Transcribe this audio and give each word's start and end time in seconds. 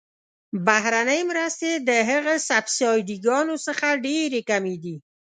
بهرنۍ 0.65 1.21
مرستې 1.31 1.71
د 1.87 1.89
هغه 2.09 2.35
سبسایډي 2.49 3.17
ګانو 3.25 3.55
څخه 3.67 3.87
ډیرې 4.05 4.41
کمې 4.49 4.75
دي. 4.83 4.95